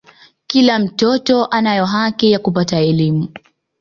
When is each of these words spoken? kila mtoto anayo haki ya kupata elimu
kila 0.47 0.79
mtoto 0.79 1.45
anayo 1.45 1.85
haki 1.85 2.31
ya 2.31 2.39
kupata 2.39 2.79
elimu 2.79 3.29